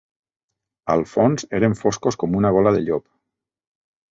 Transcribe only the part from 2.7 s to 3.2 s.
de llop